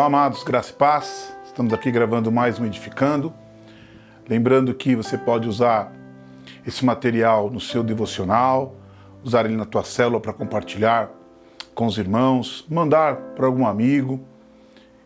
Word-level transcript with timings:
Olá, 0.00 0.06
amados, 0.06 0.42
graça 0.42 0.70
e 0.70 0.72
paz. 0.72 1.36
Estamos 1.44 1.74
aqui 1.74 1.90
gravando 1.90 2.32
mais 2.32 2.58
um 2.58 2.64
Edificando. 2.64 3.34
Lembrando 4.26 4.72
que 4.72 4.96
você 4.96 5.18
pode 5.18 5.46
usar 5.46 5.92
esse 6.66 6.86
material 6.86 7.50
no 7.50 7.60
seu 7.60 7.82
devocional, 7.82 8.74
usar 9.22 9.44
ele 9.44 9.56
na 9.56 9.66
tua 9.66 9.84
célula 9.84 10.18
para 10.18 10.32
compartilhar 10.32 11.10
com 11.74 11.84
os 11.84 11.98
irmãos, 11.98 12.64
mandar 12.66 13.14
para 13.36 13.44
algum 13.44 13.66
amigo. 13.66 14.18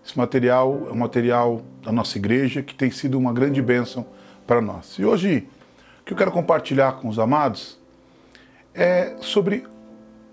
Esse 0.07 0.17
material 0.17 0.86
é 0.89 0.93
um 0.93 0.99
material 0.99 1.63
da 1.82 1.90
nossa 1.90 2.17
igreja 2.17 2.63
que 2.63 2.72
tem 2.72 2.93
sido 2.93 3.18
uma 3.18 3.32
grande 3.32 3.61
bênção 3.61 4.07
para 4.46 4.61
nós. 4.61 4.96
E 4.96 5.04
hoje 5.04 5.49
o 6.03 6.04
que 6.04 6.13
eu 6.13 6.17
quero 6.17 6.31
compartilhar 6.31 7.00
com 7.00 7.08
os 7.08 7.18
amados 7.18 7.81
é 8.72 9.17
sobre 9.18 9.67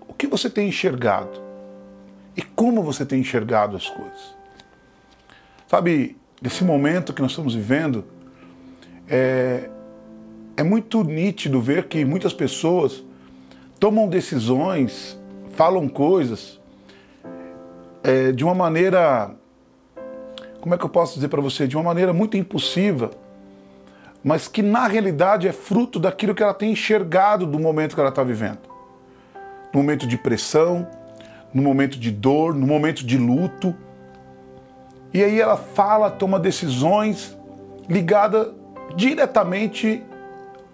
o 0.06 0.14
que 0.14 0.28
você 0.28 0.48
tem 0.48 0.68
enxergado 0.68 1.42
e 2.36 2.42
como 2.42 2.80
você 2.80 3.04
tem 3.04 3.18
enxergado 3.18 3.76
as 3.76 3.88
coisas. 3.90 4.41
Sabe, 5.72 6.18
nesse 6.42 6.62
momento 6.64 7.14
que 7.14 7.22
nós 7.22 7.30
estamos 7.30 7.54
vivendo, 7.54 8.04
é, 9.08 9.70
é 10.54 10.62
muito 10.62 11.02
nítido 11.02 11.62
ver 11.62 11.88
que 11.88 12.04
muitas 12.04 12.34
pessoas 12.34 13.02
tomam 13.80 14.06
decisões, 14.06 15.18
falam 15.54 15.88
coisas 15.88 16.60
é, 18.04 18.32
de 18.32 18.44
uma 18.44 18.54
maneira, 18.54 19.34
como 20.60 20.74
é 20.74 20.76
que 20.76 20.84
eu 20.84 20.90
posso 20.90 21.14
dizer 21.14 21.28
para 21.28 21.40
você, 21.40 21.66
de 21.66 21.74
uma 21.74 21.84
maneira 21.84 22.12
muito 22.12 22.36
impulsiva, 22.36 23.10
mas 24.22 24.48
que 24.48 24.60
na 24.60 24.86
realidade 24.86 25.48
é 25.48 25.52
fruto 25.54 25.98
daquilo 25.98 26.34
que 26.34 26.42
ela 26.42 26.52
tem 26.52 26.72
enxergado 26.72 27.46
do 27.46 27.58
momento 27.58 27.94
que 27.94 28.00
ela 28.00 28.10
está 28.10 28.22
vivendo. 28.22 28.60
No 29.72 29.80
momento 29.80 30.06
de 30.06 30.18
pressão, 30.18 30.86
no 31.54 31.62
momento 31.62 31.98
de 31.98 32.10
dor, 32.10 32.54
no 32.54 32.66
momento 32.66 33.06
de 33.06 33.16
luto. 33.16 33.74
E 35.12 35.22
aí 35.22 35.40
ela 35.40 35.56
fala, 35.56 36.10
toma 36.10 36.38
decisões 36.38 37.36
ligadas 37.88 38.48
diretamente 38.96 40.02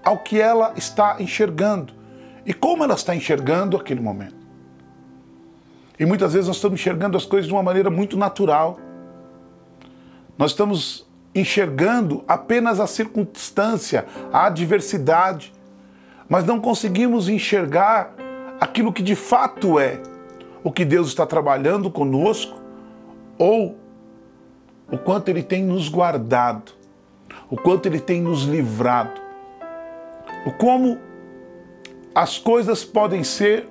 ao 0.05 0.19
que 0.19 0.41
ela 0.41 0.72
está 0.77 1.17
enxergando 1.20 1.92
e 2.47 2.55
como 2.55 2.84
ela 2.84 2.94
está 2.94 3.14
enxergando 3.14 3.77
aquele 3.77 4.00
momento. 4.00 4.36
E 5.98 6.06
muitas 6.06 6.33
vezes 6.33 6.47
nós 6.47 6.56
estamos 6.56 6.81
enxergando 6.81 7.16
as 7.16 7.25
coisas 7.25 7.48
de 7.48 7.53
uma 7.53 7.62
maneira 7.62 7.91
muito 7.91 8.16
natural. 8.16 8.78
Nós 10.36 10.53
estamos 10.53 11.06
enxergando 11.34 12.25
apenas 12.28 12.78
a 12.78 12.86
circunstância, 12.86 14.06
a 14.33 14.47
adversidade, 14.47 15.53
mas 16.28 16.44
não 16.44 16.61
conseguimos 16.61 17.28
enxergar 17.28 18.14
aquilo 18.61 18.92
que 18.92 19.03
de 19.03 19.16
fato 19.16 19.78
é 19.78 20.00
o 20.62 20.70
que 20.70 20.84
Deus 20.84 21.09
está 21.09 21.27
trabalhando 21.27 21.91
conosco 21.91 22.56
ou 23.36 23.77
o 24.91 24.97
quanto 24.97 25.28
Ele 25.28 25.42
tem 25.42 25.62
nos 25.62 25.89
guardado, 25.89 26.72
o 27.50 27.56
quanto 27.56 27.86
Ele 27.86 28.00
tem 28.00 28.20
nos 28.20 28.42
livrado, 28.42 29.20
o 30.47 30.53
como 30.53 30.98
as 32.14 32.39
coisas 32.39 32.84
podem 32.84 33.22
ser 33.22 33.69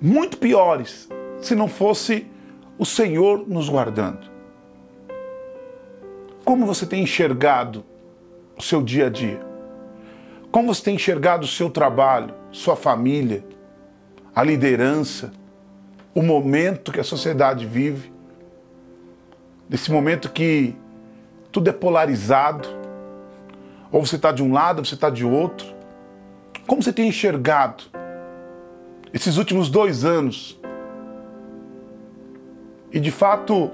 muito 0.00 0.36
piores 0.36 1.08
se 1.40 1.54
não 1.54 1.68
fosse 1.68 2.26
o 2.78 2.84
Senhor 2.84 3.46
nos 3.46 3.68
guardando. 3.68 4.30
Como 6.44 6.66
você 6.66 6.84
tem 6.86 7.02
enxergado 7.02 7.84
o 8.58 8.62
seu 8.62 8.82
dia 8.82 9.06
a 9.06 9.10
dia? 9.10 9.40
Como 10.50 10.74
você 10.74 10.82
tem 10.82 10.96
enxergado 10.96 11.44
o 11.44 11.48
seu 11.48 11.70
trabalho, 11.70 12.34
sua 12.50 12.74
família, 12.74 13.44
a 14.34 14.42
liderança, 14.42 15.32
o 16.14 16.22
momento 16.22 16.92
que 16.92 17.00
a 17.00 17.04
sociedade 17.04 17.64
vive? 17.64 18.11
Nesse 19.68 19.90
momento 19.90 20.30
que 20.30 20.76
tudo 21.50 21.68
é 21.70 21.72
polarizado, 21.72 22.68
ou 23.90 24.04
você 24.04 24.16
está 24.16 24.32
de 24.32 24.42
um 24.42 24.52
lado, 24.52 24.78
ou 24.78 24.84
você 24.84 24.94
está 24.94 25.10
de 25.10 25.24
outro. 25.24 25.66
Como 26.66 26.82
você 26.82 26.92
tem 26.92 27.08
enxergado 27.08 27.84
esses 29.12 29.36
últimos 29.36 29.68
dois 29.68 30.04
anos? 30.04 30.58
E 32.90 33.00
de 33.00 33.10
fato, 33.10 33.70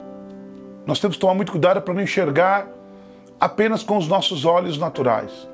nós 0.87 0.99
temos 0.99 1.17
que 1.17 1.21
tomar 1.21 1.35
muito 1.35 1.53
cuidado 1.53 1.83
para 1.83 1.95
não 1.95 2.03
enxergar 2.03 2.69
apenas 3.41 3.83
com 3.83 3.97
os 3.97 4.09
nossos 4.09 4.45
olhos 4.45 4.79
naturais. 4.79 5.49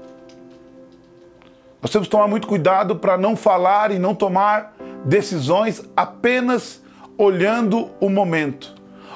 Nós 1.82 1.90
temos 1.90 2.06
que 2.08 2.12
tomar 2.12 2.28
muito 2.28 2.46
cuidado 2.46 2.96
para 2.96 3.18
não 3.18 3.36
falar 3.36 3.90
e 3.90 3.98
não 3.98 4.14
tomar 4.14 4.74
decisões 5.04 5.82
apenas 5.94 6.82
olhando 7.18 7.90
o 8.00 8.08
momento, 8.08 8.73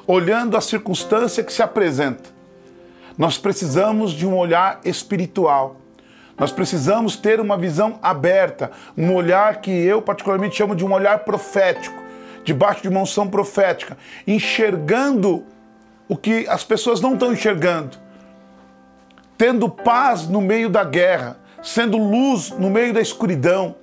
olhando 0.09 0.57
a 0.57 0.61
circunstância 0.63 1.45
que 1.45 1.53
se 1.53 1.63
apresenta. 1.63 2.31
Nós 3.19 3.37
precisamos 3.37 4.13
de 4.13 4.27
um 4.27 4.35
olhar 4.35 4.81
espiritual. 4.83 5.77
Nós 6.39 6.51
precisamos 6.51 7.15
ter 7.15 7.41
uma 7.41 7.59
visão 7.59 7.99
aberta, 8.01 8.71
um 8.97 9.15
olhar 9.15 9.61
que 9.61 9.71
eu 9.71 10.01
particularmente 10.01 10.57
chamo 10.57 10.75
de 10.75 10.83
um 10.83 10.93
olhar 10.93 11.19
profético, 11.21 12.03
debaixo 12.43 12.81
de 12.81 12.89
uma 12.89 13.01
unção 13.01 13.29
profética, 13.29 13.99
enxergando 14.27 15.45
o 16.09 16.17
que 16.17 16.49
as 16.49 16.65
pessoas 16.65 17.03
não 17.03 17.13
estão 17.13 17.31
enxergando. 17.31 17.99
Tendo 19.37 19.69
paz 19.69 20.27
no 20.27 20.41
meio 20.41 20.71
da 20.71 20.85
guerra, 20.85 21.39
sendo 21.63 21.99
luz 21.99 22.51
no 22.53 22.71
meio 22.71 22.95
da 22.95 23.01
escuridão. 23.01 23.75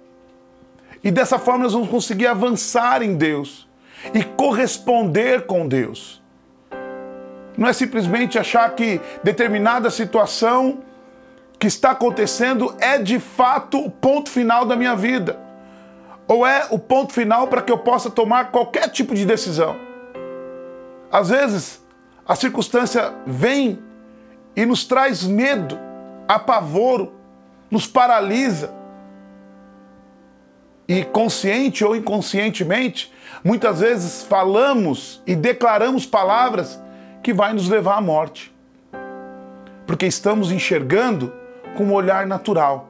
E 1.03 1.12
dessa 1.12 1.38
forma 1.38 1.66
nós 1.66 1.74
vamos 1.74 1.90
conseguir 1.90 2.25
avançar 2.25 3.03
em 3.03 3.16
Deus 3.16 3.65
e 4.14 4.24
corresponder 4.24 5.46
com 5.46 5.68
Deus. 5.68 6.22
Não 7.58 7.68
é 7.68 7.74
simplesmente 7.74 8.38
achar 8.38 8.70
que 8.76 9.00
determinada 9.24 9.90
situação 9.90 10.80
que 11.58 11.68
está 11.68 11.92
acontecendo 11.92 12.76
é 12.80 12.98
de 12.98 13.20
fato 13.20 13.80
o 13.80 13.90
ponto 13.90 14.30
final 14.30 14.66
da 14.66 14.76
minha 14.76 14.96
vida. 14.96 15.40
Ou 16.28 16.46
é 16.46 16.68
o 16.70 16.80
ponto 16.80 17.14
final 17.14 17.48
para 17.48 17.62
que 17.62 17.72
eu 17.72 17.78
possa 17.78 18.10
tomar 18.10 18.52
qualquer 18.52 18.90
tipo 18.90 19.14
de 19.14 19.26
decisão. 19.26 19.76
Às 21.12 21.30
vezes, 21.30 21.86
a 22.28 22.36
circunstância 22.36 23.14
vem 23.26 23.80
e 24.56 24.66
nos 24.66 24.86
traz 24.86 25.24
medo, 25.24 25.78
apavoro, 26.28 27.14
nos 27.70 27.86
paralisa. 27.86 28.74
E 30.88 31.03
consciente 31.03 31.84
ou 31.84 31.96
inconscientemente, 31.96 33.12
muitas 33.44 33.79
vezes 33.79 34.23
falamos 34.23 35.22
e 35.25 35.35
declaramos 35.35 36.06
palavras 36.06 36.79
que 37.23 37.34
vai 37.34 37.53
nos 37.53 37.68
levar 37.68 37.97
à 37.97 38.01
morte. 38.01 38.53
Porque 39.88 40.06
estamos 40.06 40.51
enxergando 40.51 41.34
com 41.75 41.85
um 41.85 41.94
olhar 41.94 42.28
natural. 42.28 42.90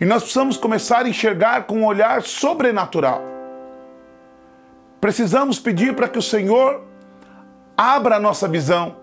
E 0.00 0.04
nós 0.04 0.22
precisamos 0.22 0.56
começar 0.56 1.06
a 1.06 1.08
enxergar 1.08 1.64
com 1.64 1.78
um 1.78 1.86
olhar 1.86 2.22
sobrenatural. 2.22 3.22
Precisamos 5.00 5.58
pedir 5.58 5.96
para 5.96 6.08
que 6.08 6.18
o 6.18 6.22
Senhor 6.22 6.84
abra 7.76 8.16
a 8.16 8.20
nossa 8.20 8.46
visão. 8.46 8.96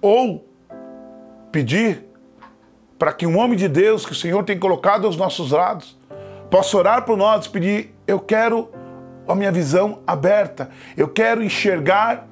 Ou 0.00 0.48
pedir 1.52 2.06
para 2.98 3.12
que 3.12 3.26
um 3.26 3.38
homem 3.38 3.56
de 3.56 3.68
Deus 3.68 4.06
que 4.06 4.12
o 4.12 4.16
Senhor 4.16 4.42
tem 4.44 4.58
colocado 4.58 5.06
aos 5.06 5.16
nossos 5.16 5.50
lados 5.50 5.97
possa 6.50 6.76
orar 6.76 7.04
por 7.04 7.16
nós 7.16 7.46
pedir: 7.46 7.94
eu 8.06 8.18
quero 8.18 8.70
a 9.26 9.34
minha 9.34 9.52
visão 9.52 10.00
aberta, 10.06 10.70
eu 10.96 11.08
quero 11.08 11.42
enxergar 11.42 12.26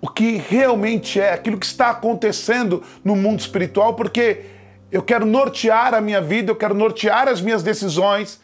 o 0.00 0.08
que 0.08 0.36
realmente 0.36 1.18
é, 1.18 1.32
aquilo 1.32 1.58
que 1.58 1.66
está 1.66 1.90
acontecendo 1.90 2.82
no 3.02 3.16
mundo 3.16 3.40
espiritual, 3.40 3.94
porque 3.94 4.44
eu 4.92 5.02
quero 5.02 5.24
nortear 5.24 5.94
a 5.94 6.00
minha 6.00 6.20
vida, 6.20 6.52
eu 6.52 6.56
quero 6.56 6.74
nortear 6.74 7.26
as 7.26 7.40
minhas 7.40 7.62
decisões 7.62 8.40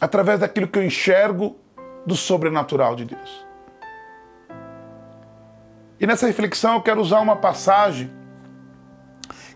através 0.00 0.38
daquilo 0.38 0.68
que 0.68 0.78
eu 0.78 0.84
enxergo 0.84 1.56
do 2.06 2.14
sobrenatural 2.14 2.94
de 2.94 3.06
Deus. 3.06 3.46
E 6.00 6.06
nessa 6.06 6.26
reflexão 6.28 6.74
eu 6.74 6.80
quero 6.80 7.00
usar 7.00 7.18
uma 7.20 7.36
passagem 7.36 8.10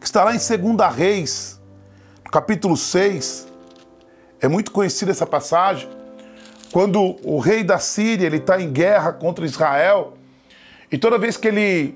que 0.00 0.06
está 0.06 0.24
lá 0.24 0.34
em 0.34 0.38
2 0.38 0.94
Reis, 0.94 1.61
capítulo 2.32 2.78
6. 2.78 3.46
É 4.40 4.48
muito 4.48 4.72
conhecida 4.72 5.10
essa 5.10 5.26
passagem. 5.26 5.86
Quando 6.72 7.18
o 7.22 7.38
rei 7.38 7.62
da 7.62 7.78
Síria 7.78 8.24
ele 8.24 8.38
está 8.38 8.58
em 8.58 8.72
guerra 8.72 9.12
contra 9.12 9.44
Israel, 9.44 10.14
e 10.90 10.96
toda 10.96 11.18
vez 11.18 11.36
que 11.36 11.48
ele 11.48 11.94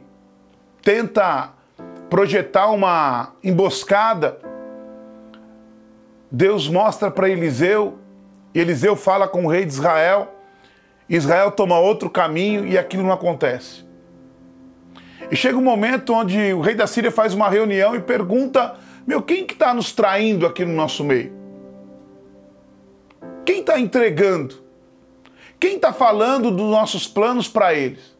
tenta 0.83 1.53
projetar 2.11 2.67
uma 2.67 3.33
emboscada, 3.43 4.39
Deus 6.31 6.69
mostra 6.69 7.11
para 7.11 7.31
Eliseu, 7.31 7.99
e 8.55 8.61
Eliseu 8.61 8.95
fala 8.95 9.27
com 9.27 9.47
o 9.47 9.49
rei 9.49 9.65
de 9.65 9.73
Israel, 9.73 10.35
Israel 11.09 11.51
toma 11.51 11.79
outro 11.79 12.11
caminho 12.11 12.67
e 12.67 12.77
aquilo 12.77 13.03
não 13.03 13.13
acontece. 13.13 13.87
E 15.31 15.35
chega 15.35 15.57
um 15.57 15.63
momento 15.63 16.13
onde 16.13 16.53
o 16.53 16.61
rei 16.61 16.75
da 16.75 16.87
Síria 16.87 17.11
faz 17.11 17.33
uma 17.33 17.49
reunião 17.49 17.97
e 17.97 18.01
pergunta: 18.01 18.77
Meu, 19.07 19.23
quem 19.23 19.47
que 19.47 19.55
está 19.55 19.73
nos 19.73 19.93
traindo 19.93 20.47
aqui 20.47 20.65
no 20.65 20.75
nosso 20.75 21.05
meio? 21.05 21.33
Quem 23.45 23.61
está 23.61 23.79
entregando? 23.79 24.57
Quem 25.61 25.77
está 25.77 25.93
falando 25.93 26.51
dos 26.51 26.69
nossos 26.69 27.07
planos 27.07 27.49
para 27.49 27.73
eles? 27.73 28.17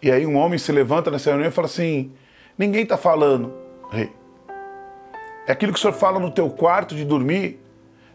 E 0.00 0.10
aí 0.10 0.24
um 0.24 0.36
homem 0.36 0.58
se 0.58 0.70
levanta 0.70 1.10
nessa 1.10 1.30
reunião 1.30 1.48
e 1.48 1.52
fala 1.52 1.66
assim: 1.66 2.12
Ninguém 2.56 2.84
está 2.84 2.96
falando, 2.96 3.52
rei. 3.90 4.10
É 5.46 5.52
aquilo 5.52 5.72
que 5.72 5.78
o 5.78 5.82
senhor 5.82 5.94
fala 5.94 6.20
no 6.20 6.30
teu 6.30 6.48
quarto 6.48 6.94
de 6.94 7.04
dormir. 7.04 7.60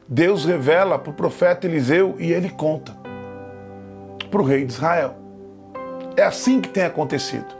Deus 0.07 0.45
revela 0.45 0.97
para 0.97 1.11
o 1.11 1.13
profeta 1.13 1.67
Eliseu 1.67 2.15
e 2.17 2.31
ele 2.31 2.49
conta 2.49 2.95
para 4.31 4.41
o 4.41 4.45
rei 4.45 4.63
de 4.63 4.71
Israel. 4.71 5.17
É 6.15 6.23
assim 6.23 6.61
que 6.61 6.69
tem 6.69 6.83
acontecido. 6.83 7.56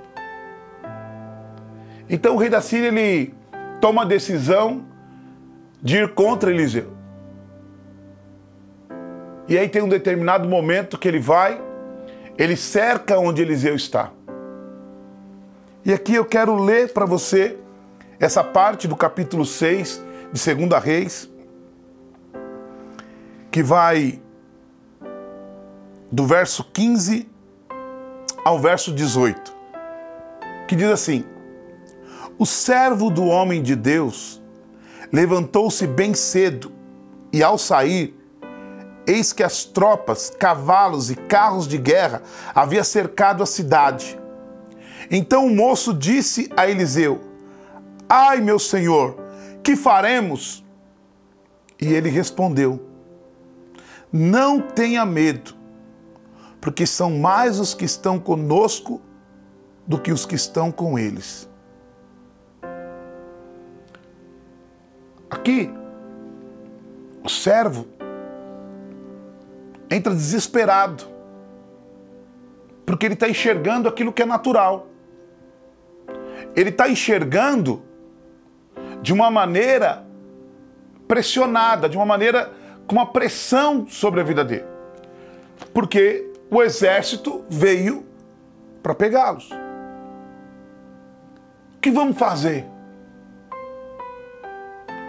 Então 2.09 2.35
o 2.35 2.37
rei 2.37 2.49
da 2.49 2.61
Síria 2.61 2.87
ele 2.87 3.33
toma 3.81 4.03
a 4.03 4.05
decisão 4.05 4.85
de 5.81 5.97
ir 5.97 6.13
contra 6.13 6.51
Eliseu. 6.51 6.93
E 9.47 9.57
aí 9.57 9.69
tem 9.69 9.81
um 9.81 9.89
determinado 9.89 10.47
momento 10.47 10.97
que 10.97 11.07
ele 11.07 11.19
vai, 11.19 11.61
ele 12.37 12.55
cerca 12.55 13.17
onde 13.17 13.41
Eliseu 13.41 13.75
está. 13.75 14.11
E 15.85 15.93
aqui 15.93 16.15
eu 16.15 16.25
quero 16.25 16.55
ler 16.55 16.91
para 16.91 17.05
você 17.05 17.57
essa 18.19 18.43
parte 18.43 18.87
do 18.87 18.95
capítulo 18.95 19.45
6 19.45 20.03
de 20.33 20.53
2 20.53 20.83
Reis, 20.83 21.29
que 23.49 23.63
vai 23.63 24.21
do 26.11 26.25
verso 26.25 26.63
15 26.63 27.29
ao 28.43 28.59
verso 28.59 28.91
18, 28.91 29.55
que 30.67 30.75
diz 30.75 30.89
assim: 30.89 31.23
O 32.39 32.45
servo 32.45 33.09
do 33.09 33.25
homem 33.25 33.63
de 33.63 33.75
Deus 33.75 34.39
levantou-se 35.11 35.87
bem 35.87 36.13
cedo 36.13 36.71
e, 37.33 37.41
ao 37.41 37.57
sair, 37.57 38.15
eis 39.07 39.33
que 39.33 39.41
as 39.41 39.63
tropas, 39.63 40.29
cavalos 40.29 41.09
e 41.09 41.15
carros 41.15 41.67
de 41.67 41.79
guerra 41.79 42.21
havia 42.53 42.83
cercado 42.83 43.41
a 43.41 43.45
cidade. 43.47 44.19
Então 45.09 45.47
o 45.47 45.55
moço 45.55 45.91
disse 45.95 46.47
a 46.55 46.67
Eliseu: 46.67 47.21
Ai, 48.07 48.39
meu 48.39 48.59
senhor, 48.59 49.17
que 49.63 49.75
faremos? 49.75 50.63
E 51.81 51.91
ele 51.91 52.09
respondeu: 52.09 52.79
Não 54.13 54.61
tenha 54.61 55.03
medo, 55.07 55.55
porque 56.61 56.85
são 56.85 57.17
mais 57.17 57.59
os 57.59 57.73
que 57.73 57.85
estão 57.85 58.19
conosco 58.19 59.01
do 59.87 59.97
que 59.97 60.11
os 60.11 60.23
que 60.23 60.35
estão 60.35 60.71
com 60.71 60.99
eles. 60.99 61.49
Aqui, 65.29 65.69
o 67.23 67.29
servo 67.29 67.85
entra 69.89 70.13
desesperado, 70.13 71.05
porque 72.85 73.05
ele 73.05 73.13
está 73.13 73.27
enxergando 73.27 73.89
aquilo 73.89 74.13
que 74.13 74.21
é 74.21 74.25
natural. 74.25 74.87
Ele 76.55 76.69
está 76.69 76.89
enxergando 76.89 77.81
de 79.01 79.11
uma 79.13 79.29
maneira 79.29 80.05
pressionada, 81.07 81.89
de 81.89 81.97
uma 81.97 82.05
maneira 82.05 82.51
com 82.85 82.95
uma 82.95 83.05
pressão 83.05 83.87
sobre 83.87 84.21
a 84.21 84.23
vida 84.23 84.43
dele. 84.43 84.65
Porque 85.73 86.31
o 86.49 86.61
exército 86.63 87.43
veio 87.49 88.05
para 88.81 88.95
pegá-los. 88.95 89.49
O 91.75 91.79
que 91.81 91.91
vamos 91.91 92.17
fazer? 92.17 92.65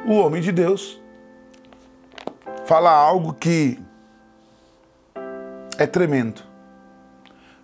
O 0.07 0.15
homem 0.15 0.41
de 0.41 0.53
Deus 0.53 1.01
fala 2.65 2.91
algo 2.91 3.35
que 3.35 3.79
é 5.79 5.87
tremendo. 5.87 6.43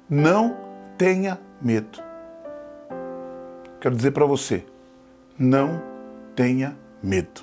Não 0.08 0.56
tenha 0.96 1.40
medo. 1.60 2.02
Quero 3.80 3.96
dizer 3.96 4.12
para 4.12 4.24
você, 4.24 4.64
não 5.38 5.82
tenha 6.34 6.76
medo. 7.02 7.42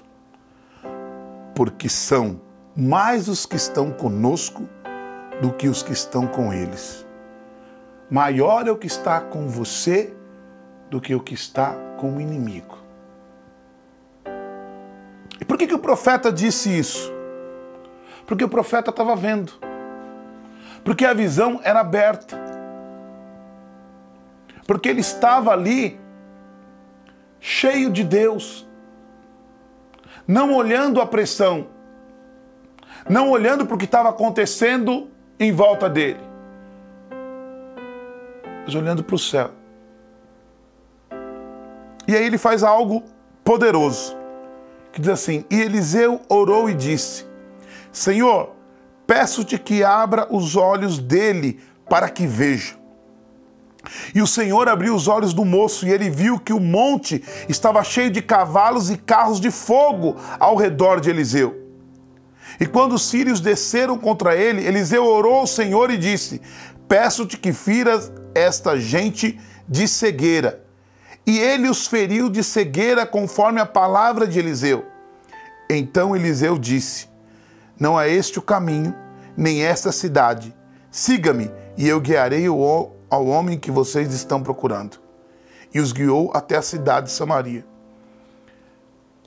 Porque 1.56 1.90
são 1.90 2.42
mais 2.76 3.28
os 3.28 3.46
que 3.46 3.56
estão 3.56 3.92
conosco 3.92 4.68
do 5.42 5.52
que 5.52 5.68
os 5.68 5.84
que 5.84 5.92
estão 5.92 6.28
com 6.28 6.54
eles. 6.54 7.06
Maior 8.10 8.68
é 8.68 8.72
o 8.72 8.78
que 8.78 8.88
está 8.88 9.22
com 9.22 9.48
você 9.48 10.14
do 10.90 11.00
que 11.00 11.16
o 11.16 11.20
que 11.20 11.34
está 11.34 11.74
com 11.98 12.18
o 12.18 12.22
inimigo. 12.22 12.81
Que, 15.62 15.68
que 15.68 15.76
o 15.76 15.80
profeta 15.80 16.32
disse 16.32 16.76
isso? 16.76 17.14
Porque 18.26 18.44
o 18.44 18.50
profeta 18.50 18.90
estava 18.90 19.16
vendo. 19.16 19.54
Porque 20.84 21.06
a 21.06 21.14
visão 21.14 21.60
era 21.64 21.82
aberta. 21.82 22.36
Porque 24.66 24.90
ele 24.90 25.02
estava 25.02 25.52
ali 25.52 26.02
cheio 27.40 27.92
de 27.92 28.04
Deus. 28.04 28.68
Não 30.28 30.52
olhando 30.52 31.00
a 31.00 31.06
pressão. 31.06 31.68
Não 33.08 33.30
olhando 33.30 33.64
para 33.64 33.76
o 33.76 33.78
que 33.78 33.86
estava 33.86 34.10
acontecendo 34.10 35.12
em 35.40 35.52
volta 35.52 35.88
dele, 35.88 36.22
mas 38.66 38.74
olhando 38.74 39.04
para 39.04 39.16
o 39.16 39.20
céu. 39.20 39.52
E 42.08 42.16
aí 42.16 42.26
ele 42.26 42.40
faz 42.40 42.64
algo 42.64 43.04
poderoso, 43.44 44.18
que 44.92 45.02
diz 45.02 45.10
assim: 45.10 45.46
E 45.50 45.60
Eliseu 45.60 46.22
orou 46.28 46.70
e 46.70 46.74
disse: 46.74 47.26
Senhor, 47.92 48.56
peço-te 49.06 49.58
que 49.58 49.84
abra 49.84 50.28
os 50.30 50.56
olhos 50.56 51.00
dele 51.00 51.60
para 51.90 52.10
que 52.10 52.26
veja. 52.26 52.80
E 54.14 54.22
o 54.22 54.28
Senhor 54.28 54.70
abriu 54.70 54.94
os 54.94 55.08
olhos 55.08 55.34
do 55.34 55.44
moço 55.44 55.88
e 55.88 55.92
ele 55.92 56.10
viu 56.10 56.40
que 56.40 56.54
o 56.54 56.60
monte 56.60 57.24
estava 57.50 57.84
cheio 57.84 58.12
de 58.12 58.22
cavalos 58.22 58.90
e 58.90 58.98
carros 58.98 59.40
de 59.40 59.50
fogo 59.50 60.16
ao 60.40 60.56
redor 60.56 61.00
de 61.00 61.10
Eliseu. 61.10 61.60
E 62.60 62.66
quando 62.66 62.94
os 62.94 63.08
sírios 63.08 63.40
desceram 63.40 63.98
contra 63.98 64.36
ele, 64.36 64.66
Eliseu 64.66 65.04
orou 65.04 65.36
ao 65.36 65.48
Senhor 65.48 65.90
e 65.90 65.98
disse: 65.98 66.42
Peço-te 66.88 67.38
que 67.38 67.52
firas 67.52 68.12
esta 68.36 68.80
gente 68.80 69.40
de 69.68 69.88
cegueira. 69.88 70.64
E 71.26 71.40
ele 71.40 71.70
os 71.70 71.88
feriu 71.88 72.30
de 72.30 72.44
cegueira 72.44 73.06
conforme 73.06 73.60
a 73.60 73.66
palavra 73.66 74.28
de 74.28 74.40
Eliseu. 74.40 74.86
Então 75.70 76.16
Eliseu 76.16 76.58
disse: 76.58 77.08
Não 77.80 78.00
é 78.00 78.10
este 78.10 78.40
o 78.40 78.42
caminho, 78.42 78.96
nem 79.38 79.64
esta 79.64 79.92
cidade. 79.92 80.54
Siga-me, 80.90 81.52
e 81.78 81.88
eu 81.88 82.02
guiarei 82.02 82.48
ao 82.48 83.26
homem 83.28 83.58
que 83.58 83.72
vocês 83.72 84.14
estão 84.14 84.42
procurando. 84.42 84.98
E 85.74 85.80
os 85.80 85.92
guiou 85.92 86.32
até 86.34 86.58
a 86.58 86.62
cidade 86.62 87.08
de 87.08 87.14
Samaria. 87.14 87.66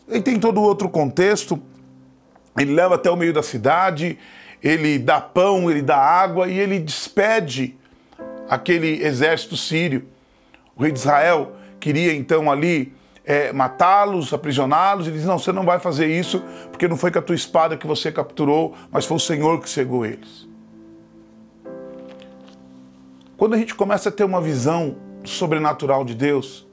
E 0.09 0.21
tem 0.21 0.39
todo 0.39 0.61
outro 0.61 0.91
contexto 0.91 1.63
ele 2.59 2.73
leva 2.73 2.95
até 2.95 3.11
o 3.11 3.17
meio 3.17 3.33
da 3.33 3.43
cidade, 3.43 4.19
ele 4.63 4.99
dá 4.99 5.21
pão, 5.21 5.71
ele 5.71 5.83
dá 5.83 5.97
água 5.97 6.49
e 6.49 6.59
ele 6.59 6.79
despede 6.79 7.77
aquele 8.49 9.03
exército 9.03 9.57
sírio. 9.57 10.07
O 10.77 10.83
rei 10.83 10.93
de 10.93 10.99
Israel 10.99 11.53
queria 11.85 12.15
então 12.15 12.51
ali 12.51 12.95
é, 13.25 13.53
matá-los, 13.53 14.33
aprisioná-los. 14.33 15.07
Ele 15.07 15.17
diz: 15.17 15.27
Não, 15.27 15.39
você 15.39 15.53
não 15.53 15.65
vai 15.65 15.79
fazer 15.79 16.07
isso, 16.07 16.43
porque 16.71 16.89
não 16.89 16.97
foi 16.97 17.11
com 17.11 17.19
a 17.19 17.23
tua 17.23 17.35
espada 17.35 17.77
que 17.77 17.87
você 17.87 18.11
capturou, 18.11 18.75
mas 18.91 19.05
foi 19.05 19.17
o 19.17 19.21
Senhor 19.21 19.61
que 19.61 19.69
cegou 19.69 20.07
eles. 20.07 20.49
Quando 23.37 23.55
a 23.55 23.59
gente 23.59 23.75
começa 23.75 24.09
a 24.09 24.13
ter 24.13 24.25
uma 24.25 24.41
visão 24.41 24.97
sobrenatural 25.25 26.05
de 26.05 26.15
Deus, 26.15 26.67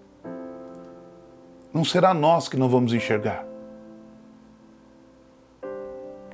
não 1.74 1.84
será 1.84 2.14
nós 2.14 2.48
que 2.48 2.56
não 2.56 2.70
vamos 2.70 2.94
enxergar 2.94 3.52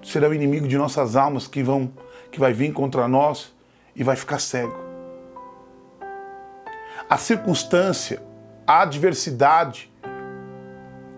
será 0.08 0.30
o 0.30 0.34
inimigo 0.34 0.68
de 0.68 0.78
nossas 0.78 1.18
almas 1.18 1.48
que 1.48 1.62
vão 1.62 1.92
que 2.32 2.40
vai 2.40 2.54
vir 2.54 2.72
contra 2.72 3.08
nós 3.08 3.54
e 3.96 4.04
vai 4.04 4.16
ficar 4.16 4.40
cego. 4.40 4.76
A 7.10 7.18
circunstância, 7.18 8.22
a 8.68 8.82
adversidade, 8.82 9.90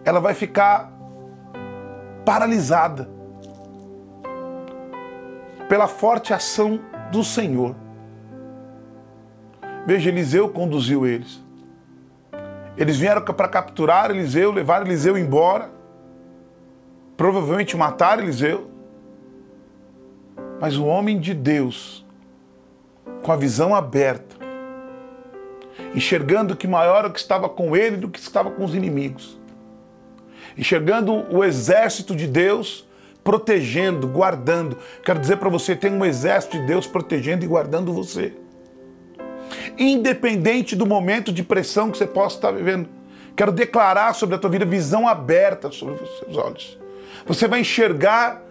ela 0.06 0.20
vai 0.20 0.36
ficar 0.36 0.94
paralisada 2.24 3.10
pela 5.68 5.88
forte 5.88 6.32
ação 6.32 6.79
do 7.12 7.24
Senhor. 7.24 7.75
Veja, 9.86 10.10
Eliseu 10.10 10.50
conduziu 10.50 11.08
eles. 11.08 11.44
Eles 12.77 12.98
vieram 12.98 13.22
para 13.22 13.48
capturar 13.48 14.12
Eliseu, 14.12 14.51
levar 14.51 14.86
Eliseu 14.86 15.18
embora, 15.18 15.72
provavelmente 17.18 17.75
matar 17.75 18.20
Eliseu. 18.20 18.70
Mas 20.62 20.77
o 20.77 20.86
homem 20.86 21.20
de 21.20 21.34
Deus, 21.34 22.06
com 23.24 23.32
a 23.32 23.36
visão 23.36 23.74
aberta, 23.74 24.38
enxergando 25.96 26.55
que 26.55 26.67
maior 26.67 27.05
o 27.05 27.12
que 27.12 27.19
estava 27.19 27.50
com 27.50 27.75
ele 27.75 27.98
do 27.98 28.10
que 28.10 28.19
estava 28.19 28.51
com 28.51 28.63
os 28.63 28.75
inimigos, 28.75 29.38
enxergando 30.58 31.25
o 31.34 31.43
exército 31.43 32.15
de 32.15 32.27
Deus 32.27 32.88
protegendo, 33.24 34.08
guardando. 34.08 34.77
Quero 35.03 35.19
dizer 35.19 35.38
para 35.38 35.50
você, 35.50 35.75
tem 35.75 35.93
um 35.93 36.05
exército 36.05 36.58
de 36.58 36.65
Deus 36.65 36.88
protegendo 36.88 37.43
e 37.43 37.48
guardando 37.48 37.93
você. 37.93 38.34
Independente 39.77 40.75
do 40.75 40.86
momento 40.86 41.31
de 41.31 41.43
pressão 41.43 41.91
que 41.91 41.98
você 41.98 42.08
possa 42.08 42.38
estar 42.38 42.51
vivendo. 42.51 42.89
Quero 43.36 43.51
declarar 43.51 44.13
sobre 44.13 44.36
a 44.36 44.39
tua 44.39 44.50
vida 44.50 44.65
visão 44.65 45.08
aberta 45.08 45.72
sobre 45.72 45.96
os 45.96 46.19
seus 46.19 46.38
olhos. 46.38 46.77
Você 47.25 47.48
vai 47.48 47.62
enxergar 47.62 48.43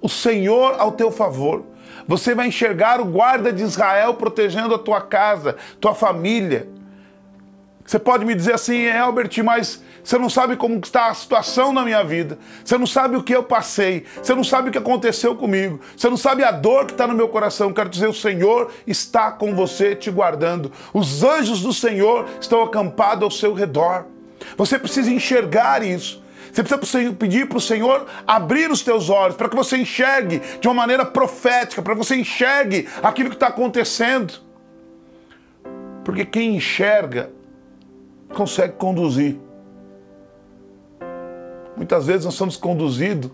o 0.00 0.08
Senhor 0.08 0.76
ao 0.78 0.92
teu 0.92 1.10
favor. 1.10 1.64
Você 2.06 2.34
vai 2.34 2.48
enxergar 2.48 3.00
o 3.00 3.04
guarda 3.04 3.52
de 3.52 3.62
Israel 3.62 4.14
protegendo 4.14 4.74
a 4.74 4.78
tua 4.78 5.00
casa, 5.00 5.56
tua 5.80 5.94
família. 5.94 6.68
Você 7.84 7.98
pode 7.98 8.24
me 8.24 8.34
dizer 8.34 8.54
assim, 8.54 8.86
Albert, 8.90 9.42
mas 9.42 9.82
você 10.04 10.18
não 10.18 10.28
sabe 10.28 10.56
como 10.56 10.78
está 10.78 11.08
a 11.08 11.14
situação 11.14 11.72
na 11.72 11.84
minha 11.84 12.02
vida. 12.04 12.38
Você 12.64 12.76
não 12.78 12.86
sabe 12.86 13.16
o 13.16 13.22
que 13.22 13.34
eu 13.34 13.42
passei. 13.42 14.04
Você 14.22 14.34
não 14.34 14.44
sabe 14.44 14.68
o 14.68 14.72
que 14.72 14.78
aconteceu 14.78 15.34
comigo. 15.34 15.80
Você 15.96 16.08
não 16.08 16.16
sabe 16.16 16.44
a 16.44 16.50
dor 16.50 16.86
que 16.86 16.92
está 16.92 17.06
no 17.06 17.14
meu 17.14 17.28
coração. 17.28 17.72
Quero 17.72 17.88
dizer, 17.88 18.08
o 18.08 18.14
Senhor 18.14 18.70
está 18.86 19.30
com 19.30 19.54
você, 19.54 19.94
te 19.94 20.10
guardando. 20.10 20.70
Os 20.92 21.22
anjos 21.22 21.62
do 21.62 21.72
Senhor 21.72 22.26
estão 22.40 22.62
acampados 22.62 23.22
ao 23.24 23.30
seu 23.30 23.52
redor. 23.52 24.06
Você 24.56 24.78
precisa 24.78 25.10
enxergar 25.10 25.82
isso. 25.82 26.22
Você 26.52 26.62
precisa 26.62 27.12
pedir 27.12 27.48
para 27.48 27.58
o 27.58 27.60
Senhor 27.60 28.06
abrir 28.26 28.70
os 28.70 28.82
teus 28.82 29.10
olhos, 29.10 29.36
para 29.36 29.48
que 29.48 29.56
você 29.56 29.76
enxergue 29.76 30.40
de 30.60 30.68
uma 30.68 30.74
maneira 30.74 31.04
profética, 31.04 31.82
para 31.82 31.94
que 31.94 31.98
você 31.98 32.16
enxergue 32.16 32.88
aquilo 33.02 33.28
que 33.30 33.36
está 33.36 33.48
acontecendo. 33.48 34.34
Porque 36.04 36.24
quem 36.24 36.56
enxerga 36.56 37.30
consegue 38.34 38.74
conduzir. 38.74 39.38
Muitas 41.76 42.06
vezes 42.06 42.24
nós 42.24 42.34
somos 42.34 42.56
conduzidos 42.56 43.30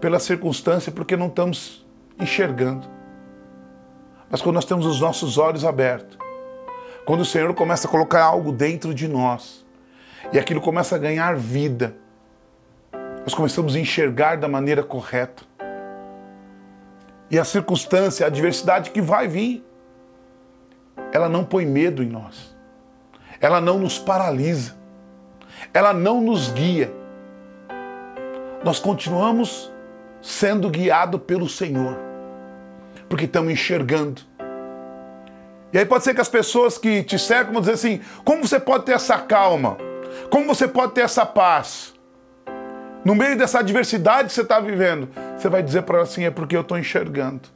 pela 0.00 0.18
circunstância 0.18 0.92
porque 0.92 1.16
não 1.16 1.26
estamos 1.26 1.84
enxergando. 2.20 2.86
Mas 4.30 4.42
quando 4.42 4.56
nós 4.56 4.64
temos 4.64 4.86
os 4.86 5.00
nossos 5.00 5.38
olhos 5.38 5.64
abertos, 5.64 6.18
quando 7.04 7.22
o 7.22 7.24
Senhor 7.24 7.52
começa 7.54 7.88
a 7.88 7.90
colocar 7.90 8.22
algo 8.22 8.52
dentro 8.52 8.92
de 8.92 9.08
nós 9.08 9.64
e 10.32 10.38
aquilo 10.38 10.60
começa 10.60 10.94
a 10.94 10.98
ganhar 10.98 11.34
vida, 11.36 11.96
nós 13.28 13.34
começamos 13.34 13.76
a 13.76 13.78
enxergar 13.78 14.36
da 14.36 14.48
maneira 14.48 14.82
correta. 14.82 15.42
E 17.30 17.38
a 17.38 17.44
circunstância, 17.44 18.24
a 18.24 18.28
adversidade 18.28 18.90
que 18.90 19.02
vai 19.02 19.28
vir, 19.28 19.62
ela 21.12 21.28
não 21.28 21.44
põe 21.44 21.66
medo 21.66 22.02
em 22.02 22.08
nós. 22.08 22.56
Ela 23.40 23.60
não 23.60 23.78
nos 23.78 23.98
paralisa. 23.98 24.74
Ela 25.74 25.92
não 25.92 26.20
nos 26.20 26.50
guia 26.50 26.90
nós 28.64 28.80
continuamos 28.80 29.70
sendo 30.20 30.68
guiados 30.68 31.20
pelo 31.22 31.48
Senhor, 31.48 31.96
porque 33.08 33.24
estamos 33.24 33.52
enxergando. 33.52 34.22
E 35.72 35.78
aí 35.78 35.84
pode 35.84 36.02
ser 36.02 36.14
que 36.14 36.20
as 36.20 36.28
pessoas 36.28 36.76
que 36.76 37.02
te 37.02 37.18
cercam 37.18 37.52
vão 37.52 37.60
dizer 37.60 37.74
assim: 37.74 38.00
como 38.24 38.46
você 38.46 38.58
pode 38.58 38.84
ter 38.84 38.92
essa 38.92 39.18
calma? 39.18 39.76
Como 40.30 40.46
você 40.46 40.66
pode 40.66 40.92
ter 40.94 41.02
essa 41.02 41.24
paz? 41.24 41.97
No 43.04 43.14
meio 43.14 43.36
dessa 43.36 43.60
adversidade 43.60 44.28
que 44.28 44.34
você 44.34 44.42
está 44.42 44.60
vivendo, 44.60 45.08
você 45.36 45.48
vai 45.48 45.62
dizer 45.62 45.82
para 45.82 45.96
ela 45.96 46.04
assim: 46.04 46.24
é 46.24 46.30
porque 46.30 46.56
eu 46.56 46.62
estou 46.62 46.78
enxergando. 46.78 47.48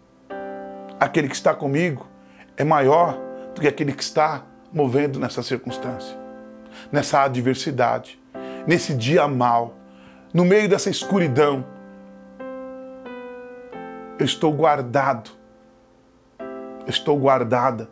Aquele 0.99 1.29
que 1.29 1.35
está 1.35 1.55
comigo 1.55 2.07
é 2.57 2.65
maior 2.65 3.19
do 3.55 3.61
que 3.61 3.69
aquele 3.69 3.93
que 3.93 4.03
está 4.03 4.43
movendo 4.73 5.19
nessa 5.19 5.43
circunstância, 5.43 6.17
nessa 6.91 7.23
adversidade, 7.23 8.19
nesse 8.67 8.95
dia 8.95 9.27
mal 9.27 9.83
no 10.33 10.47
meio 10.47 10.67
dessa 10.67 10.89
escuridão, 10.89 11.63
eu 14.19 14.25
estou 14.25 14.51
guardado, 14.51 15.31
eu 16.39 16.89
estou 16.89 17.19
guardada 17.19 17.91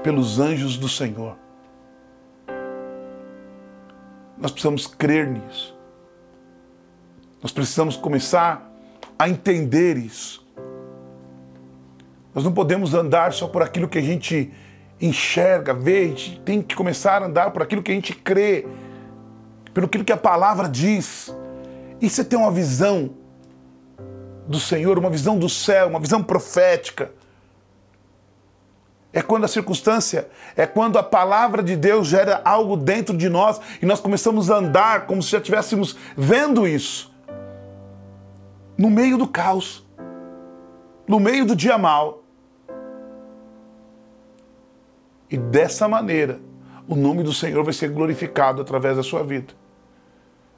pelos 0.00 0.38
anjos 0.38 0.76
do 0.76 0.88
Senhor. 0.88 1.36
Nós 4.38 4.52
precisamos 4.52 4.86
crer 4.86 5.26
nisso. 5.26 5.76
Nós 7.42 7.50
precisamos 7.50 7.96
começar 7.96 8.70
a 9.18 9.28
entender 9.28 9.96
isso. 9.96 10.46
Nós 12.34 12.44
não 12.44 12.52
podemos 12.52 12.94
andar 12.94 13.32
só 13.32 13.48
por 13.48 13.62
aquilo 13.62 13.88
que 13.88 13.98
a 13.98 14.02
gente 14.02 14.52
enxerga, 15.00 15.74
vê, 15.74 16.04
a 16.04 16.08
gente 16.08 16.40
tem 16.44 16.62
que 16.62 16.76
começar 16.76 17.20
a 17.20 17.26
andar 17.26 17.50
por 17.50 17.62
aquilo 17.62 17.82
que 17.82 17.90
a 17.90 17.94
gente 17.94 18.14
crê 18.14 18.66
pelo 19.74 19.88
que 19.88 20.12
a 20.12 20.16
palavra 20.16 20.68
diz. 20.68 21.34
E 22.00 22.08
você 22.08 22.24
tem 22.24 22.38
uma 22.38 22.50
visão 22.50 23.10
do 24.46 24.60
Senhor, 24.60 24.98
uma 24.98 25.10
visão 25.10 25.38
do 25.38 25.48
céu, 25.48 25.88
uma 25.88 26.00
visão 26.00 26.22
profética. 26.22 27.10
É 29.12 29.20
quando 29.20 29.44
a 29.44 29.48
circunstância, 29.48 30.28
é 30.56 30.66
quando 30.66 30.98
a 30.98 31.02
palavra 31.02 31.62
de 31.62 31.76
Deus 31.76 32.08
gera 32.08 32.40
algo 32.44 32.76
dentro 32.76 33.16
de 33.16 33.28
nós 33.28 33.60
e 33.80 33.86
nós 33.86 34.00
começamos 34.00 34.50
a 34.50 34.56
andar 34.56 35.06
como 35.06 35.22
se 35.22 35.30
já 35.30 35.38
estivéssemos 35.38 35.96
vendo 36.16 36.66
isso. 36.66 37.11
No 38.82 38.90
meio 38.90 39.16
do 39.16 39.28
caos, 39.28 39.86
no 41.06 41.20
meio 41.20 41.46
do 41.46 41.54
dia 41.54 41.78
mal. 41.78 42.24
E 45.30 45.36
dessa 45.36 45.86
maneira, 45.86 46.40
o 46.88 46.96
nome 46.96 47.22
do 47.22 47.32
Senhor 47.32 47.62
vai 47.62 47.72
ser 47.72 47.90
glorificado 47.90 48.60
através 48.60 48.96
da 48.96 49.04
sua 49.04 49.22
vida 49.22 49.54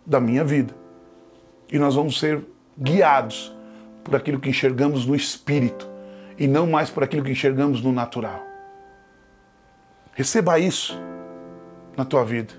da 0.07 0.19
minha 0.19 0.43
vida. 0.43 0.75
E 1.71 1.79
nós 1.79 1.97
vamos 1.97 2.19
ser 2.19 2.43
guiados 2.79 3.55
por 4.03 4.17
aquilo 4.17 4.41
que 4.41 4.49
enxergamos 4.49 5.05
no 5.05 5.15
espírito 5.15 5.87
e 6.39 6.49
não 6.49 6.67
mais 6.67 6.89
por 6.89 7.05
aquilo 7.05 7.25
que 7.25 7.33
enxergamos 7.33 7.83
no 7.83 7.93
natural. 7.93 8.43
Receba 10.15 10.59
isso 10.59 10.99
na 11.95 12.07
tua 12.07 12.25
vida. 12.25 12.55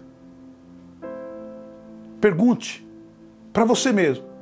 Pergunte 2.22 2.88
para 3.52 3.66
você 3.66 3.92
mesmo: 3.92 4.35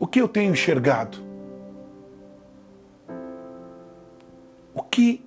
o 0.00 0.06
que 0.08 0.20
eu 0.20 0.26
tenho 0.26 0.52
enxergado? 0.52 1.18
O 4.74 4.82
que 4.82 5.24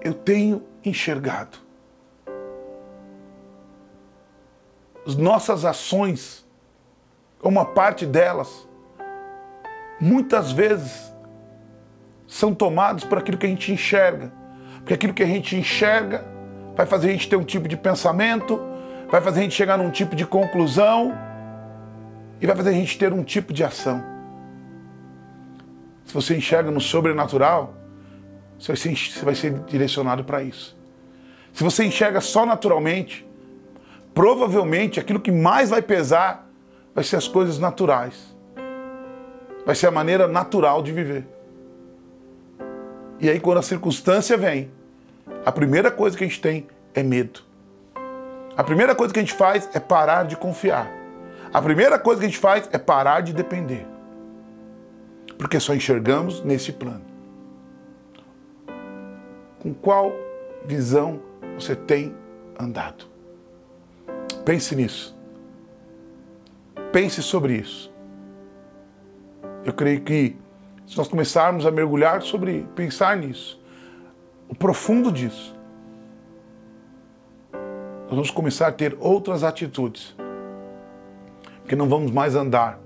eu 0.00 0.14
tenho 0.14 0.62
enxergado? 0.84 1.70
as 5.06 5.16
nossas 5.16 5.64
ações, 5.64 6.46
uma 7.42 7.64
parte 7.64 8.06
delas, 8.06 8.68
muitas 10.00 10.52
vezes 10.52 11.12
são 12.26 12.54
tomadas 12.54 13.04
por 13.04 13.18
aquilo 13.18 13.36
que 13.36 13.46
a 13.46 13.48
gente 13.48 13.72
enxerga. 13.72 14.32
Porque 14.76 14.94
aquilo 14.94 15.12
que 15.12 15.22
a 15.22 15.26
gente 15.26 15.56
enxerga 15.56 16.24
vai 16.76 16.86
fazer 16.86 17.08
a 17.08 17.12
gente 17.12 17.28
ter 17.28 17.36
um 17.36 17.44
tipo 17.44 17.66
de 17.66 17.76
pensamento, 17.76 18.60
vai 19.10 19.20
fazer 19.20 19.40
a 19.40 19.42
gente 19.42 19.54
chegar 19.54 19.76
num 19.76 19.90
tipo 19.90 20.14
de 20.14 20.24
conclusão 20.24 21.12
e 22.40 22.46
vai 22.46 22.56
fazer 22.56 22.70
a 22.70 22.72
gente 22.72 22.98
ter 22.98 23.12
um 23.12 23.22
tipo 23.22 23.52
de 23.52 23.62
ação. 23.62 24.02
Se 26.04 26.14
você 26.14 26.36
enxerga 26.36 26.70
no 26.70 26.80
sobrenatural, 26.80 27.74
você 28.58 28.74
vai 29.22 29.34
ser 29.34 29.52
direcionado 29.60 30.24
para 30.24 30.42
isso. 30.42 30.76
Se 31.52 31.62
você 31.62 31.84
enxerga 31.84 32.20
só 32.20 32.44
naturalmente, 32.46 33.26
provavelmente 34.14 34.98
aquilo 34.98 35.20
que 35.20 35.30
mais 35.30 35.70
vai 35.70 35.82
pesar 35.82 36.48
vai 36.94 37.04
ser 37.04 37.16
as 37.16 37.28
coisas 37.28 37.58
naturais. 37.58 38.34
Vai 39.64 39.74
ser 39.74 39.86
a 39.86 39.90
maneira 39.90 40.26
natural 40.26 40.82
de 40.82 40.92
viver. 40.92 41.26
E 43.20 43.28
aí, 43.28 43.38
quando 43.38 43.58
a 43.58 43.62
circunstância 43.62 44.36
vem, 44.36 44.70
a 45.44 45.52
primeira 45.52 45.90
coisa 45.90 46.16
que 46.16 46.24
a 46.24 46.26
gente 46.26 46.40
tem 46.40 46.66
é 46.94 47.02
medo. 47.02 47.40
A 48.56 48.64
primeira 48.64 48.94
coisa 48.94 49.12
que 49.12 49.20
a 49.20 49.22
gente 49.22 49.34
faz 49.34 49.68
é 49.74 49.78
parar 49.78 50.24
de 50.24 50.36
confiar. 50.36 50.99
A 51.52 51.60
primeira 51.60 51.98
coisa 51.98 52.20
que 52.20 52.26
a 52.26 52.28
gente 52.28 52.38
faz 52.38 52.68
é 52.72 52.78
parar 52.78 53.22
de 53.22 53.32
depender. 53.32 53.84
Porque 55.36 55.58
só 55.58 55.74
enxergamos 55.74 56.42
nesse 56.44 56.72
plano. 56.72 57.04
Com 59.58 59.74
qual 59.74 60.12
visão 60.64 61.20
você 61.54 61.74
tem 61.74 62.14
andado? 62.58 63.06
Pense 64.44 64.76
nisso. 64.76 65.18
Pense 66.92 67.22
sobre 67.22 67.54
isso. 67.54 67.92
Eu 69.64 69.72
creio 69.72 70.02
que 70.02 70.36
se 70.86 70.96
nós 70.96 71.08
começarmos 71.08 71.66
a 71.66 71.70
mergulhar 71.70 72.22
sobre 72.22 72.66
pensar 72.74 73.16
nisso, 73.16 73.60
o 74.48 74.54
profundo 74.54 75.10
disso, 75.12 75.54
nós 77.52 78.10
vamos 78.10 78.30
começar 78.30 78.68
a 78.68 78.72
ter 78.72 78.96
outras 79.00 79.44
atitudes. 79.44 80.16
Porque 81.70 81.78
não 81.78 81.88
vamos 81.88 82.10
mais 82.10 82.34
andar 82.34 82.80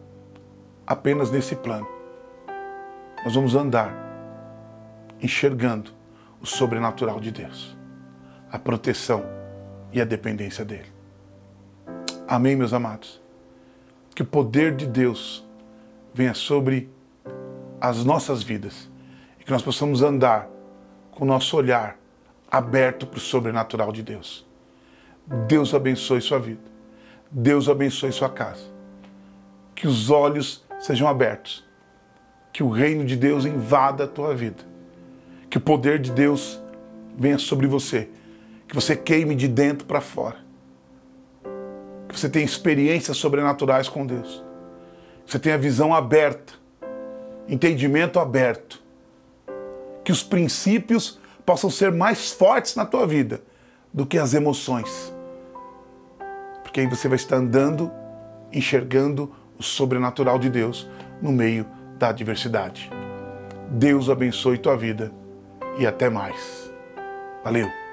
apenas 0.86 1.30
nesse 1.30 1.56
plano. 1.56 1.88
Nós 3.24 3.34
vamos 3.34 3.54
andar 3.54 3.94
enxergando 5.22 5.90
o 6.38 6.44
sobrenatural 6.44 7.18
de 7.18 7.30
Deus, 7.30 7.74
a 8.52 8.58
proteção 8.58 9.24
e 9.90 10.02
a 10.02 10.04
dependência 10.04 10.66
dele. 10.66 10.92
Amém, 12.28 12.54
meus 12.56 12.74
amados? 12.74 13.22
Que 14.14 14.20
o 14.20 14.26
poder 14.26 14.76
de 14.76 14.86
Deus 14.86 15.42
venha 16.12 16.34
sobre 16.34 16.90
as 17.80 18.04
nossas 18.04 18.42
vidas 18.42 18.90
e 19.40 19.44
que 19.44 19.50
nós 19.50 19.62
possamos 19.62 20.02
andar 20.02 20.46
com 21.10 21.24
o 21.24 21.26
nosso 21.26 21.56
olhar 21.56 21.96
aberto 22.50 23.06
para 23.06 23.16
o 23.16 23.20
sobrenatural 23.20 23.90
de 23.90 24.02
Deus. 24.02 24.46
Deus 25.48 25.72
abençoe 25.72 26.20
sua 26.20 26.38
vida. 26.38 26.60
Deus 27.30 27.66
abençoe 27.66 28.12
sua 28.12 28.28
casa. 28.28 28.73
Que 29.74 29.86
os 29.86 30.10
olhos 30.10 30.64
sejam 30.78 31.08
abertos. 31.08 31.64
Que 32.52 32.62
o 32.62 32.68
reino 32.68 33.04
de 33.04 33.16
Deus 33.16 33.44
invada 33.44 34.04
a 34.04 34.06
tua 34.06 34.34
vida. 34.34 34.62
Que 35.50 35.58
o 35.58 35.60
poder 35.60 35.98
de 35.98 36.10
Deus 36.10 36.60
venha 37.16 37.38
sobre 37.38 37.66
você. 37.66 38.08
Que 38.68 38.74
você 38.74 38.96
queime 38.96 39.34
de 39.34 39.48
dentro 39.48 39.86
para 39.86 40.00
fora. 40.00 40.36
Que 42.08 42.18
você 42.18 42.28
tenha 42.28 42.44
experiências 42.44 43.16
sobrenaturais 43.16 43.88
com 43.88 44.06
Deus. 44.06 44.44
Que 45.24 45.32
você 45.32 45.38
tenha 45.38 45.58
visão 45.58 45.94
aberta. 45.94 46.54
Entendimento 47.48 48.20
aberto. 48.20 48.82
Que 50.04 50.12
os 50.12 50.22
princípios 50.22 51.18
possam 51.44 51.70
ser 51.70 51.92
mais 51.92 52.30
fortes 52.30 52.74
na 52.74 52.86
tua 52.86 53.06
vida 53.06 53.42
do 53.92 54.06
que 54.06 54.18
as 54.18 54.34
emoções. 54.34 55.12
Porque 56.62 56.80
aí 56.80 56.86
você 56.86 57.06
vai 57.06 57.16
estar 57.16 57.36
andando, 57.36 57.90
enxergando 58.52 59.32
o 59.58 59.62
sobrenatural 59.62 60.38
de 60.38 60.50
Deus 60.50 60.88
no 61.20 61.32
meio 61.32 61.66
da 61.98 62.08
adversidade. 62.08 62.90
Deus 63.70 64.10
abençoe 64.10 64.58
tua 64.58 64.76
vida 64.76 65.12
e 65.78 65.86
até 65.86 66.08
mais. 66.08 66.72
Valeu! 67.42 67.83